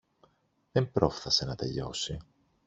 Δεν 0.71 0.91
πρόφθασε 0.91 1.45
να 1.45 1.55
τελειώσει. 1.55 2.17